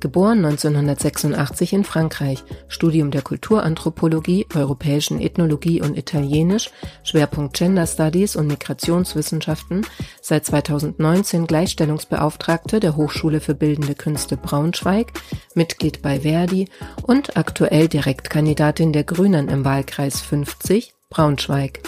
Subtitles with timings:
[0.00, 6.70] geboren 1986 in Frankreich, Studium der Kulturanthropologie, europäischen Ethnologie und Italienisch,
[7.02, 9.86] Schwerpunkt Gender Studies und Migrationswissenschaften,
[10.20, 15.12] seit 2019 Gleichstellungsbeauftragte der Hochschule für Bildende Künste Braunschweig,
[15.54, 16.68] Mitglied bei Verdi
[17.02, 21.80] und aktuell Direktkandidatin der Grünen im Wahlkreis 50 Braunschweig.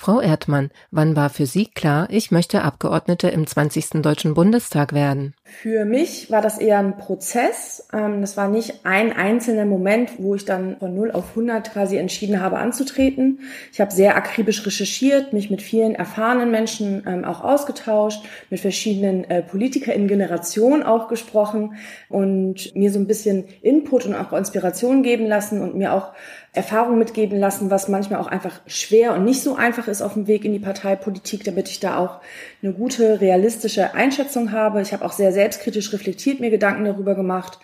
[0.00, 4.00] Frau Erdmann, wann war für Sie klar, ich möchte Abgeordnete im 20.
[4.00, 5.34] Deutschen Bundestag werden?
[5.50, 7.86] Für mich war das eher ein Prozess.
[7.92, 11.96] Ähm, das war nicht ein einzelner Moment, wo ich dann von 0 auf 100 quasi
[11.98, 13.40] entschieden habe anzutreten.
[13.72, 19.24] Ich habe sehr akribisch recherchiert, mich mit vielen erfahrenen Menschen ähm, auch ausgetauscht, mit verschiedenen
[19.24, 21.74] äh, Politiker in Generation auch gesprochen
[22.08, 26.12] und mir so ein bisschen Input und auch Inspiration geben lassen und mir auch
[26.52, 30.26] Erfahrung mitgeben lassen, was manchmal auch einfach schwer und nicht so einfach ist auf dem
[30.26, 32.20] Weg in die Parteipolitik, damit ich da auch
[32.60, 34.82] eine gute, realistische Einschätzung habe.
[34.82, 37.58] Ich habe auch sehr selbstkritisch reflektiert mir Gedanken darüber gemacht,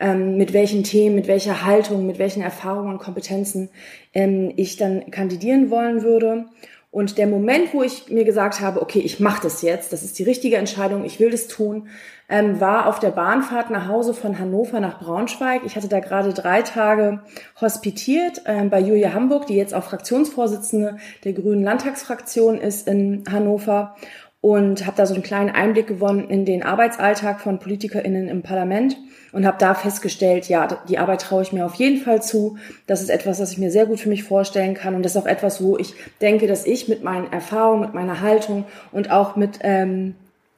[0.00, 3.68] ähm, mit welchen Themen, mit welcher Haltung, mit welchen Erfahrungen und Kompetenzen
[4.14, 6.46] ähm, ich dann kandidieren wollen würde.
[6.90, 10.18] Und der Moment, wo ich mir gesagt habe, okay, ich mache das jetzt, das ist
[10.18, 11.88] die richtige Entscheidung, ich will das tun,
[12.30, 15.62] ähm, war auf der Bahnfahrt nach Hause von Hannover nach Braunschweig.
[15.66, 17.20] Ich hatte da gerade drei Tage
[17.60, 23.94] hospitiert ähm, bei Julia Hamburg, die jetzt auch Fraktionsvorsitzende der Grünen Landtagsfraktion ist in Hannover
[24.40, 28.96] und habe da so einen kleinen Einblick gewonnen in den Arbeitsalltag von PolitikerInnen im Parlament
[29.32, 32.56] und habe da festgestellt, ja, die Arbeit traue ich mir auf jeden Fall zu.
[32.86, 35.20] Das ist etwas, was ich mir sehr gut für mich vorstellen kann und das ist
[35.20, 39.34] auch etwas, wo ich denke, dass ich mit meinen Erfahrungen, mit meiner Haltung und auch
[39.34, 40.14] mit ähm,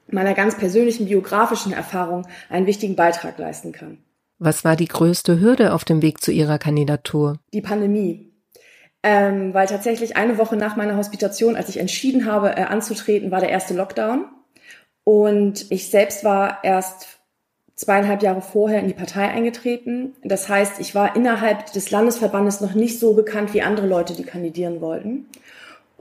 [0.09, 3.99] meiner ganz persönlichen biografischen Erfahrung einen wichtigen Beitrag leisten kann.
[4.39, 7.39] Was war die größte Hürde auf dem Weg zu Ihrer Kandidatur?
[7.53, 8.30] Die Pandemie.
[9.03, 13.41] Ähm, weil tatsächlich eine Woche nach meiner Hospitation, als ich entschieden habe, äh, anzutreten, war
[13.41, 14.27] der erste Lockdown.
[15.05, 17.21] Und ich selbst war erst
[17.75, 20.15] zweieinhalb Jahre vorher in die Partei eingetreten.
[20.23, 24.25] Das heißt, ich war innerhalb des Landesverbandes noch nicht so bekannt wie andere Leute, die
[24.25, 25.27] kandidieren wollten.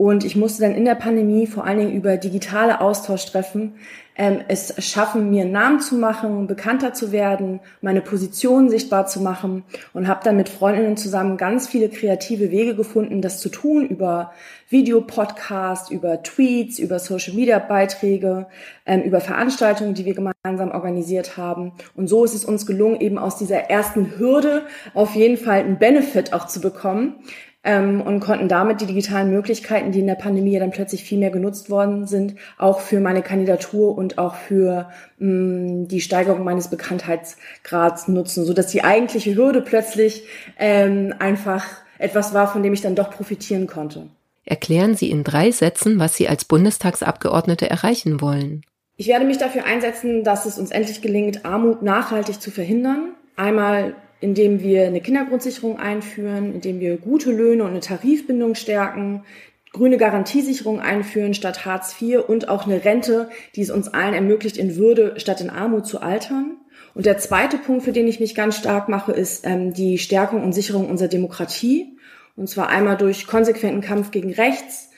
[0.00, 3.74] Und ich musste dann in der Pandemie vor allen Dingen über digitale Austauschtreffen
[4.16, 9.20] ähm, es schaffen, mir einen Namen zu machen, bekannter zu werden, meine Position sichtbar zu
[9.20, 9.62] machen
[9.92, 14.32] und habe dann mit Freundinnen zusammen ganz viele kreative Wege gefunden, das zu tun über
[14.70, 18.46] Videopodcast, über Tweets, über Social-Media-Beiträge,
[18.86, 21.72] ähm, über Veranstaltungen, die wir gemeinsam organisiert haben.
[21.94, 24.62] Und so ist es uns gelungen, eben aus dieser ersten Hürde
[24.94, 27.16] auf jeden Fall einen Benefit auch zu bekommen,
[27.62, 31.30] ähm, und konnten damit die digitalen Möglichkeiten, die in der Pandemie dann plötzlich viel mehr
[31.30, 34.88] genutzt worden sind, auch für meine Kandidatur und auch für
[35.18, 40.24] mh, mm, die Steigerung meines Bekanntheitsgrads nutzen, so dass die eigentliche Hürde plötzlich
[40.58, 41.66] ähm, einfach
[41.98, 44.06] etwas war, von dem ich dann doch profitieren konnte.
[44.44, 48.62] Erklären Sie in drei Sätzen, was Sie als Bundestagsabgeordnete erreichen wollen.
[48.96, 53.14] Ich werde mich dafür einsetzen, dass es uns endlich gelingt, Armut nachhaltig zu verhindern.
[53.36, 59.24] Einmal indem wir eine Kindergrundsicherung einführen, indem wir gute Löhne und eine Tarifbindung stärken,
[59.72, 64.56] grüne Garantiesicherung einführen statt Hartz IV und auch eine Rente, die es uns allen ermöglicht,
[64.56, 66.56] in Würde statt in Armut zu altern.
[66.94, 70.42] Und der zweite Punkt, für den ich mich ganz stark mache, ist ähm, die Stärkung
[70.42, 71.96] und Sicherung unserer Demokratie.
[72.36, 74.89] Und zwar einmal durch konsequenten Kampf gegen Rechts,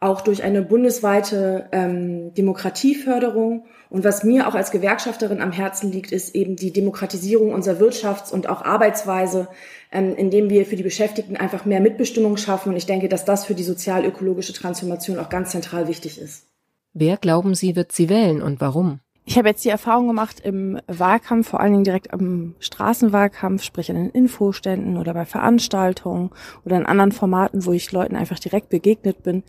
[0.00, 3.66] auch durch eine bundesweite ähm, Demokratieförderung.
[3.90, 8.32] Und was mir auch als Gewerkschafterin am Herzen liegt, ist eben die Demokratisierung unserer Wirtschafts-
[8.32, 9.48] und auch Arbeitsweise,
[9.92, 12.70] ähm, indem wir für die Beschäftigten einfach mehr Mitbestimmung schaffen.
[12.70, 16.46] Und ich denke, dass das für die sozial-ökologische Transformation auch ganz zentral wichtig ist.
[16.94, 19.00] Wer glauben Sie, wird sie wählen und warum?
[19.30, 23.88] Ich habe jetzt die Erfahrung gemacht im Wahlkampf, vor allen Dingen direkt am Straßenwahlkampf, sprich
[23.88, 26.30] an den Infoständen oder bei Veranstaltungen
[26.64, 29.44] oder in anderen Formaten, wo ich Leuten einfach direkt begegnet bin,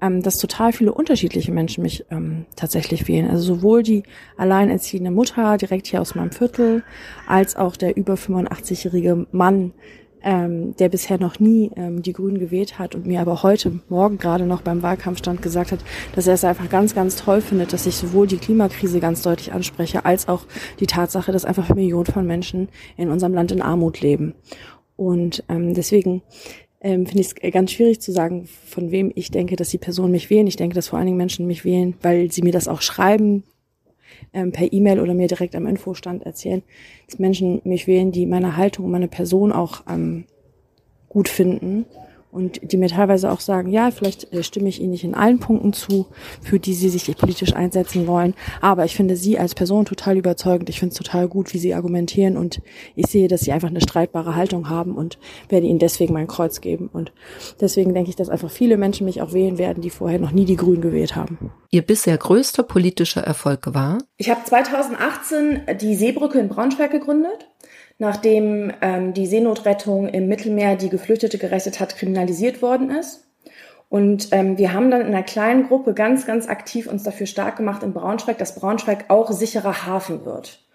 [0.00, 3.28] ähm, dass total viele unterschiedliche Menschen mich ähm, tatsächlich wählen.
[3.28, 4.04] Also sowohl die
[4.38, 6.82] alleinerziehende Mutter direkt hier aus meinem Viertel,
[7.26, 9.74] als auch der über 85-jährige Mann,
[10.22, 14.18] ähm, der bisher noch nie ähm, die Grünen gewählt hat und mir aber heute Morgen
[14.18, 15.80] gerade noch beim Wahlkampfstand gesagt hat,
[16.14, 19.52] dass er es einfach ganz, ganz toll findet, dass ich sowohl die Klimakrise ganz deutlich
[19.52, 20.44] anspreche, als auch
[20.80, 24.34] die Tatsache, dass einfach Millionen von Menschen in unserem Land in Armut leben.
[24.96, 26.22] Und ähm, deswegen
[26.80, 30.12] ähm, finde ich es ganz schwierig zu sagen, von wem ich denke, dass die Personen
[30.12, 30.46] mich wählen.
[30.46, 33.44] Ich denke, dass vor allen Dingen Menschen mich wählen, weil sie mir das auch schreiben,
[34.32, 36.62] ähm, per E-Mail oder mir direkt am Infostand erzählen,
[37.06, 40.24] dass Menschen mich wählen, die meine Haltung und meine Person auch ähm,
[41.08, 41.86] gut finden
[42.30, 45.38] und die mir teilweise auch sagen, ja, vielleicht äh, stimme ich Ihnen nicht in allen
[45.38, 46.06] Punkten zu,
[46.42, 50.68] für die Sie sich politisch einsetzen wollen, aber ich finde Sie als Person total überzeugend.
[50.68, 52.60] Ich finde es total gut, wie Sie argumentieren und
[52.94, 55.18] ich sehe, dass Sie einfach eine streitbare Haltung haben und
[55.48, 56.90] werde Ihnen deswegen mein Kreuz geben.
[56.92, 57.12] Und
[57.60, 60.44] deswegen denke ich, dass einfach viele Menschen mich auch wählen werden, die vorher noch nie
[60.44, 61.52] die Grünen gewählt haben.
[61.70, 63.98] Ihr bisher größter politischer Erfolg war?
[64.16, 67.48] Ich habe 2018 die Seebrücke in Braunschweig gegründet
[67.98, 73.26] nachdem ähm, die Seenotrettung im Mittelmeer, die Geflüchtete gerettet hat, kriminalisiert worden ist.
[73.88, 77.56] Und ähm, wir haben dann in einer kleinen Gruppe ganz, ganz aktiv uns dafür stark
[77.56, 80.66] gemacht in Braunschweig, dass Braunschweig auch sicherer Hafen wird.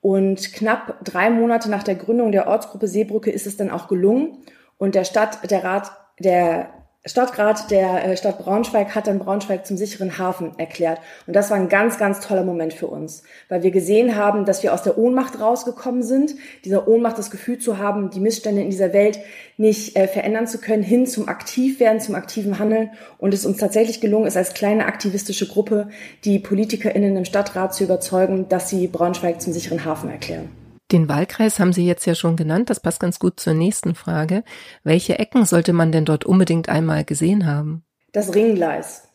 [0.00, 4.38] Und knapp drei Monate nach der Gründung der Ortsgruppe Seebrücke ist es dann auch gelungen.
[4.78, 6.68] Und der Stadt, der Rat, der
[7.06, 11.00] Stadtrat der äh, Stadt Braunschweig hat dann Braunschweig zum sicheren Hafen erklärt.
[11.26, 14.64] Und das war ein ganz, ganz toller Moment für uns, weil wir gesehen haben, dass
[14.64, 18.70] wir aus der Ohnmacht rausgekommen sind, dieser Ohnmacht das Gefühl zu haben, die Missstände in
[18.70, 19.20] dieser Welt
[19.56, 22.90] nicht äh, verändern zu können, hin zum Aktivwerden, zum aktiven Handeln.
[23.18, 25.88] Und es uns tatsächlich gelungen ist, als kleine aktivistische Gruppe
[26.24, 30.65] die PolitikerInnen im Stadtrat zu überzeugen, dass sie Braunschweig zum sicheren Hafen erklären.
[30.92, 32.70] Den Wahlkreis haben Sie jetzt ja schon genannt.
[32.70, 34.44] Das passt ganz gut zur nächsten Frage.
[34.84, 37.84] Welche Ecken sollte man denn dort unbedingt einmal gesehen haben?
[38.12, 39.08] Das Ringgleis.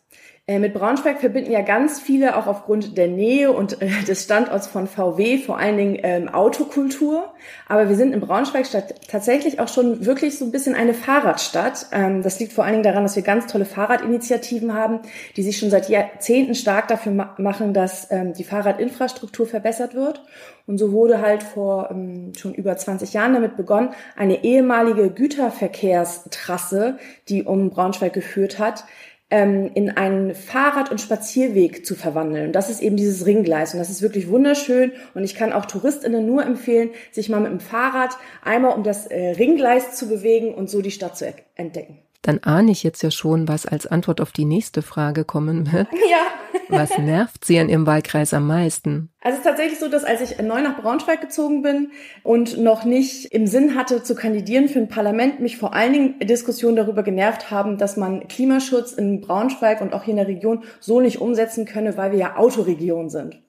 [0.48, 4.66] Äh, mit Braunschweig verbinden ja ganz viele auch aufgrund der Nähe und äh, des Standorts
[4.66, 7.32] von VW vor allen Dingen ähm, Autokultur.
[7.68, 8.66] Aber wir sind in Braunschweig
[9.06, 11.86] tatsächlich auch schon wirklich so ein bisschen eine Fahrradstadt.
[11.92, 15.02] Ähm, das liegt vor allen Dingen daran, dass wir ganz tolle Fahrradinitiativen haben,
[15.36, 20.24] die sich schon seit Jahrzehnten stark dafür ma machen, dass ähm, die Fahrradinfrastruktur verbessert wird.
[20.66, 26.98] Und so wurde halt vor ähm, schon über 20 Jahren damit begonnen, eine ehemalige Güterverkehrstrasse,
[27.28, 28.84] die um Braunschweig geführt hat,
[29.32, 32.46] in einen Fahrrad- und Spazierweg zu verwandeln.
[32.46, 33.72] Und das ist eben dieses Ringgleis.
[33.72, 34.92] Und das ist wirklich wunderschön.
[35.14, 39.06] Und ich kann auch TouristInnen nur empfehlen, sich mal mit dem Fahrrad einmal um das
[39.06, 43.10] äh, Ringgleis zu bewegen und so die Stadt zu entdecken dann ahne ich jetzt ja
[43.10, 45.88] schon, was als Antwort auf die nächste Frage kommen wird.
[46.08, 46.26] Ja.
[46.68, 49.10] Was nervt Sie an Ihrem Wahlkreis am meisten?
[49.20, 51.90] Also es ist tatsächlich so, dass als ich neu nach Braunschweig gezogen bin
[52.22, 56.18] und noch nicht im Sinn hatte zu kandidieren für ein Parlament, mich vor allen Dingen
[56.20, 60.64] Diskussionen darüber genervt haben, dass man Klimaschutz in Braunschweig und auch hier in der Region
[60.80, 63.40] so nicht umsetzen könne, weil wir ja Autoregion sind.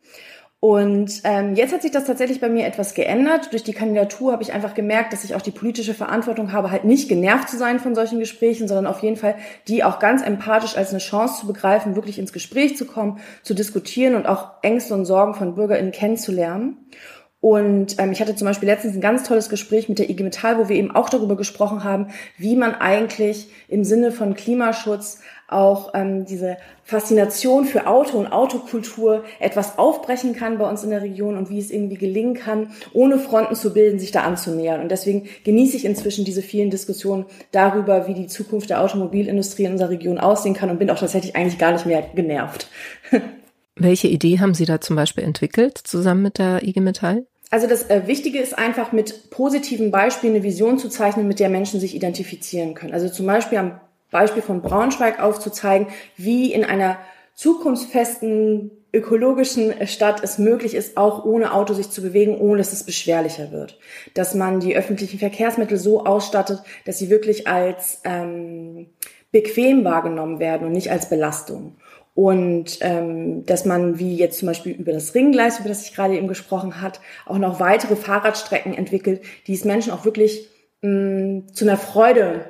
[0.63, 3.51] Und ähm, jetzt hat sich das tatsächlich bei mir etwas geändert.
[3.51, 6.86] Durch die Kandidatur habe ich einfach gemerkt, dass ich auch die politische Verantwortung habe, halt
[6.86, 9.36] nicht genervt zu sein von solchen Gesprächen, sondern auf jeden Fall
[9.68, 13.54] die auch ganz empathisch als eine Chance zu begreifen, wirklich ins Gespräch zu kommen, zu
[13.56, 16.77] diskutieren und auch Ängste und Sorgen von BürgerInnen kennenzulernen.
[17.42, 20.57] Und ähm, ich hatte zum Beispiel letztens ein ganz tolles Gespräch mit der IG Metall,
[20.59, 22.07] wo wir eben auch darüber gesprochen haben,
[22.38, 25.19] wie man eigentlich im Sinne von Klimaschutz
[25.54, 31.02] auch ähm, diese Faszination für Auto und Autokultur etwas aufbrechen kann bei uns in der
[31.02, 34.82] Region und wie es irgendwie gelingen kann, ohne Fronten zu bilden, sich da anzunähern.
[34.82, 39.74] Und deswegen genieße ich inzwischen diese vielen Diskussionen darüber, wie die Zukunft der Automobilindustrie in
[39.74, 42.68] unserer Region aussehen kann und bin auch tatsächlich eigentlich gar nicht mehr genervt.
[43.76, 47.26] Welche Idee haben Sie da zum Beispiel entwickelt, zusammen mit der IG Metall?
[47.54, 51.50] Also das äh, Wichtige ist einfach mit positiven Beispielen eine Vision zu zeichnen, mit der
[51.50, 52.94] Menschen sich identifizieren können.
[52.94, 53.80] Also zum Beispiel am
[54.13, 56.98] Beispiel von Braunschweig aufzuzeigen, wie in einer
[57.36, 62.83] zukunftsfesten ökologischen Stadt es möglich ist, auch ohne Auto sich zu bewegen, ohne dass es
[62.83, 63.80] beschwerlicher wird.
[64.13, 68.92] Dass man die öffentlichen Verkehrsmittel so ausstattet, dass sie wirklich als ähm,
[69.31, 71.76] bequem wahrgenommen werden und nicht als Belastung
[72.16, 76.16] und ähm, dass man, wie jetzt zum Beispiel über das Ringgleis, über das ich gerade
[76.16, 80.47] eben gesprochen hat, auch noch weitere Fahrradstrecken entwickelt, die es Menschen auch wirklich
[80.81, 82.45] mh, zu einer Freude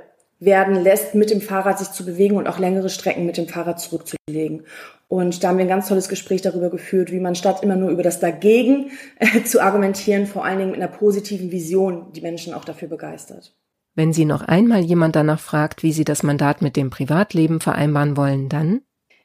[0.45, 3.79] werden lässt, mit dem Fahrrad sich zu bewegen und auch längere Strecken mit dem Fahrrad
[3.79, 4.65] zurückzulegen.
[5.07, 7.89] Und da haben wir ein ganz tolles Gespräch darüber geführt, wie man statt immer nur
[7.89, 12.53] über das Dagegen äh, zu argumentieren, vor allen Dingen mit einer positiven Vision die Menschen
[12.53, 13.55] auch dafür begeistert.
[13.95, 18.17] Wenn Sie noch einmal jemand danach fragt, wie Sie das Mandat mit dem Privatleben vereinbaren
[18.17, 18.81] wollen, dann?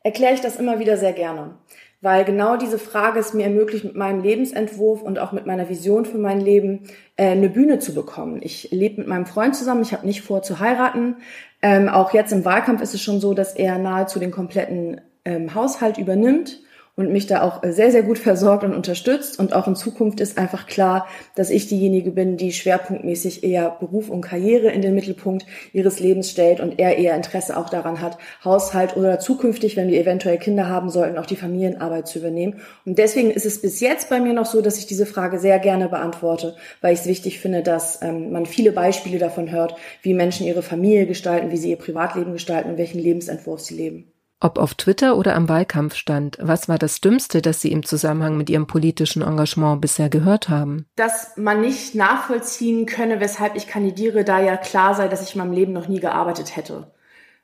[0.08, 1.58] erkläre ich das immer wieder sehr gerne,
[2.00, 6.04] weil genau diese Frage es mir ermöglicht, mit meinem Lebensentwurf und auch mit meiner Vision
[6.04, 6.84] für mein Leben
[7.16, 8.40] äh, eine Bühne zu bekommen.
[8.42, 11.16] Ich lebe mit meinem Freund zusammen, ich habe nicht vor zu heiraten.
[11.60, 15.54] Ähm, auch jetzt im Wahlkampf ist es schon so, dass er nahezu den kompletten ähm,
[15.54, 16.60] Haushalt übernimmt
[16.98, 19.38] und mich da auch sehr, sehr gut versorgt und unterstützt.
[19.38, 24.10] Und auch in Zukunft ist einfach klar, dass ich diejenige bin, die schwerpunktmäßig eher Beruf
[24.10, 28.18] und Karriere in den Mittelpunkt ihres Lebens stellt und er eher Interesse auch daran hat,
[28.44, 32.56] Haushalt oder zukünftig, wenn wir eventuell Kinder haben sollten, auch die Familienarbeit zu übernehmen.
[32.84, 35.60] Und deswegen ist es bis jetzt bei mir noch so, dass ich diese Frage sehr
[35.60, 40.14] gerne beantworte, weil ich es wichtig finde, dass ähm, man viele Beispiele davon hört, wie
[40.14, 44.17] Menschen ihre Familie gestalten, wie sie ihr Privatleben gestalten und welchen Lebensentwurf sie leben.
[44.40, 48.48] Ob auf Twitter oder am Wahlkampfstand, was war das Dümmste, das Sie im Zusammenhang mit
[48.48, 50.86] Ihrem politischen Engagement bisher gehört haben?
[50.94, 55.40] Dass man nicht nachvollziehen könne, weshalb ich kandidiere, da ja klar sei, dass ich in
[55.40, 56.92] meinem Leben noch nie gearbeitet hätte.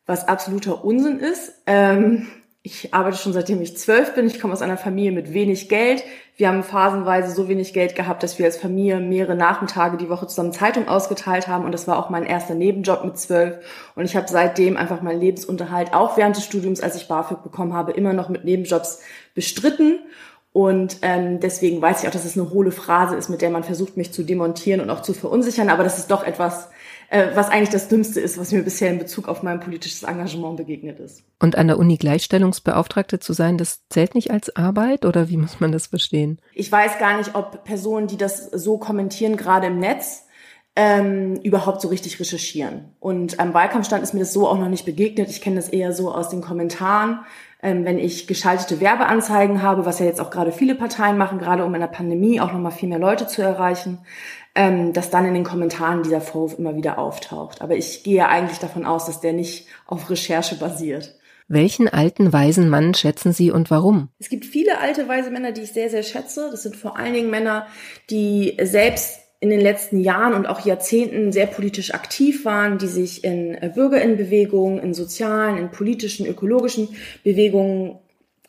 [0.06, 1.52] Was absoluter Unsinn ist.
[1.66, 2.28] Ähm,
[2.62, 4.26] ich arbeite schon seitdem ich zwölf bin.
[4.26, 6.04] Ich komme aus einer Familie mit wenig Geld.
[6.36, 10.26] Wir haben phasenweise so wenig Geld gehabt, dass wir als Familie mehrere Nachmittage die Woche
[10.26, 11.64] zusammen Zeitung ausgeteilt haben.
[11.64, 13.58] Und das war auch mein erster Nebenjob mit zwölf.
[13.94, 17.72] Und ich habe seitdem einfach meinen Lebensunterhalt, auch während des Studiums, als ich BAföG bekommen
[17.72, 19.00] habe, immer noch mit Nebenjobs
[19.34, 20.00] bestritten.
[20.52, 23.62] Und ähm, deswegen weiß ich auch, dass es eine hohle Phrase ist, mit der man
[23.62, 25.70] versucht, mich zu demontieren und auch zu verunsichern.
[25.70, 26.68] Aber das ist doch etwas,
[27.14, 30.56] äh, was eigentlich das Dümmste ist, was mir bisher in Bezug auf mein politisches Engagement
[30.56, 31.22] begegnet ist.
[31.38, 35.60] Und an der Uni Gleichstellungsbeauftragte zu sein, das zählt nicht als Arbeit oder wie muss
[35.60, 36.40] man das verstehen?
[36.54, 40.24] Ich weiß gar nicht, ob Personen, die das so kommentieren, gerade im Netz,
[40.74, 42.96] ähm, überhaupt so richtig recherchieren.
[42.98, 45.30] Und am Wahlkampfstand ist mir das so auch noch nicht begegnet.
[45.30, 47.20] Ich kenne das eher so aus den Kommentaren,
[47.62, 51.64] ähm, wenn ich geschaltete Werbeanzeigen habe, was ja jetzt auch gerade viele Parteien machen, gerade
[51.64, 54.00] um in der Pandemie auch nochmal viel mehr Leute zu erreichen
[54.54, 57.60] ähm, dass dann in den Kommentaren dieser Vorwurf immer wieder auftaucht.
[57.62, 61.14] Aber ich gehe eigentlich davon aus, dass der nicht auf Recherche basiert.
[61.46, 64.08] Welchen alten weisen Mann schätzen Sie und warum?
[64.18, 66.48] Es gibt viele alte weise Männer, die ich sehr, sehr schätze.
[66.50, 67.66] Das sind vor allen Dingen Männer,
[68.08, 73.24] die selbst in den letzten Jahren und auch Jahrzehnten sehr politisch aktiv waren, die sich
[73.24, 76.88] in Bürgerinnenbewegungen, in sozialen, in politischen, ökologischen
[77.24, 77.98] Bewegungen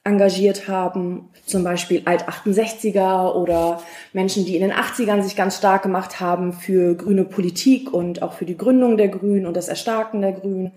[0.06, 3.82] engagiert haben, zum Beispiel Alt-68er oder
[4.14, 8.34] Menschen, die in den 80ern sich ganz stark gemacht haben für grüne Politik und auch
[8.34, 10.72] für die Gründung der Grünen und das Erstarken der Grünen.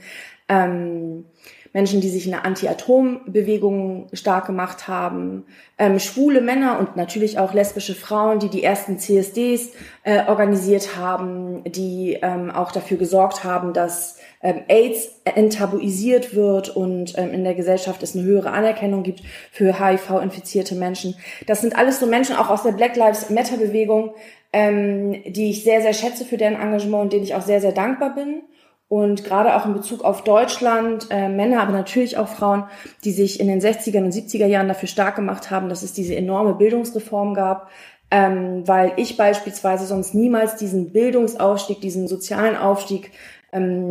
[0.49, 1.27] Ähm,
[1.73, 5.45] Menschen, die sich in der Anti-Atom-Bewegung stark gemacht haben,
[5.79, 9.73] ähm, schwule Männer und natürlich auch lesbische Frauen, die die ersten CSDs
[10.03, 17.19] äh, organisiert haben, die ähm, auch dafür gesorgt haben, dass ähm, AIDS enttabuisiert wird und
[17.19, 21.17] ähm, in der Gesellschaft es eine höhere Anerkennung gibt für HIV-infizierte Menschen.
[21.47, 24.15] Das sind alles so Menschen auch aus der Black Lives Matter-Bewegung,
[24.53, 27.73] ähm, die ich sehr, sehr schätze für deren Engagement und denen ich auch sehr, sehr
[27.73, 28.43] dankbar bin.
[28.89, 32.65] Und gerade auch in Bezug auf Deutschland, äh, Männer, aber natürlich auch Frauen,
[33.05, 36.17] die sich in den 60er und 70er Jahren dafür stark gemacht haben, dass es diese
[36.17, 37.69] enorme Bildungsreform gab,
[38.11, 43.13] ähm, weil ich beispielsweise sonst niemals diesen Bildungsaufstieg, diesen sozialen Aufstieg
[43.53, 43.91] ähm,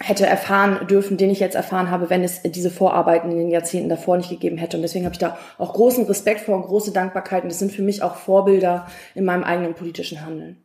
[0.00, 3.90] hätte erfahren dürfen, den ich jetzt erfahren habe, wenn es diese Vorarbeiten in den Jahrzehnten
[3.90, 4.78] davor nicht gegeben hätte.
[4.78, 7.42] Und deswegen habe ich da auch großen Respekt vor und große Dankbarkeit.
[7.42, 10.62] Und das sind für mich auch Vorbilder in meinem eigenen politischen Handeln.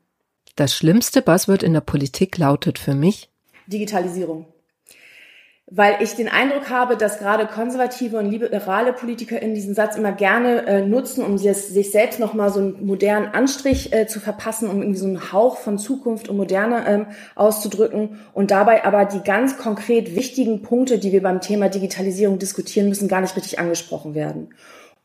[0.56, 3.29] Das schlimmste Buzzword in der Politik lautet für mich
[3.70, 4.48] Digitalisierung.
[5.72, 10.12] Weil ich den Eindruck habe, dass gerade konservative und liberale Politiker in diesen Satz immer
[10.12, 14.82] gerne äh, nutzen, um sich, selbst nochmal so einen modernen Anstrich äh, zu verpassen, um
[14.82, 19.58] irgendwie so einen Hauch von Zukunft und Moderne ähm, auszudrücken und dabei aber die ganz
[19.60, 24.56] konkret wichtigen Punkte, die wir beim Thema Digitalisierung diskutieren müssen, gar nicht richtig angesprochen werden.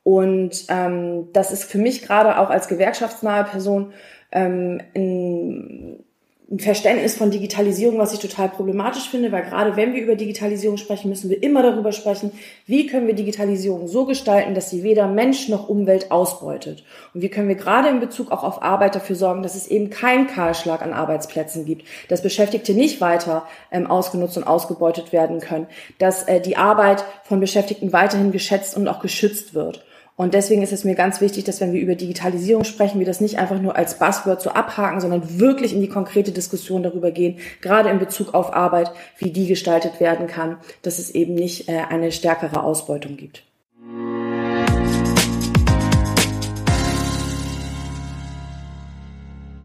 [0.02, 3.92] Und ähm, das ist für mich gerade auch als gewerkschaftsnahe Person
[4.32, 6.04] ähm, in,
[6.50, 10.76] ein Verständnis von Digitalisierung, was ich total problematisch finde, weil gerade wenn wir über Digitalisierung
[10.76, 12.32] sprechen, müssen wir immer darüber sprechen,
[12.66, 16.84] wie können wir Digitalisierung so gestalten, dass sie weder Mensch noch Umwelt ausbeutet.
[17.14, 19.88] Und wie können wir gerade in Bezug auch auf Arbeit dafür sorgen, dass es eben
[19.88, 25.66] keinen Kahlschlag an Arbeitsplätzen gibt, dass Beschäftigte nicht weiter ähm, ausgenutzt und ausgebeutet werden können,
[25.98, 29.82] dass äh, die Arbeit von Beschäftigten weiterhin geschätzt und auch geschützt wird.
[30.16, 33.20] Und deswegen ist es mir ganz wichtig, dass wenn wir über Digitalisierung sprechen, wir das
[33.20, 37.38] nicht einfach nur als Buzzword so abhaken, sondern wirklich in die konkrete Diskussion darüber gehen,
[37.60, 41.80] gerade in Bezug auf Arbeit, wie die gestaltet werden kann, dass es eben nicht äh,
[41.88, 43.42] eine stärkere Ausbeutung gibt.